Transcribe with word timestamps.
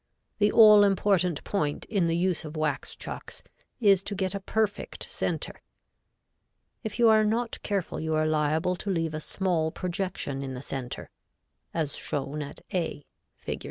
The 0.39 0.51
all 0.51 0.83
important 0.83 1.43
point 1.43 1.85
in 1.85 2.07
the 2.07 2.17
use 2.17 2.43
of 2.43 2.57
wax 2.57 2.95
chucks 2.95 3.43
is 3.79 4.01
to 4.01 4.15
get 4.15 4.33
a 4.33 4.39
perfect 4.39 5.03
center. 5.03 5.61
If 6.83 6.97
you 6.97 7.07
are 7.07 7.23
not 7.23 7.61
careful 7.61 7.99
you 7.99 8.15
are 8.15 8.25
liable 8.25 8.75
to 8.77 8.89
leave 8.89 9.13
a 9.13 9.19
small 9.19 9.69
projection 9.69 10.41
in 10.41 10.55
the 10.55 10.63
center 10.63 11.11
as 11.71 11.95
shown 11.95 12.41
at 12.41 12.61
A, 12.73 13.05
Fig. 13.35 13.59